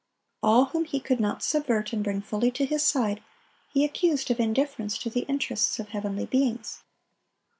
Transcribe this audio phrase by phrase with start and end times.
[0.41, 3.21] All whom he could not subvert and bring fully to his side,
[3.71, 6.81] he accused of indifference to the interests of heavenly beings.